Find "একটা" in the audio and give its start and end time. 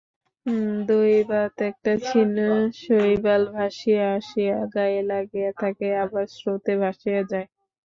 1.65-1.93